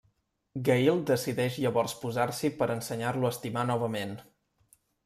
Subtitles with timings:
[0.69, 4.19] Gail decideix llavors posar-s'hi per ensenyar-lo a estimar novament.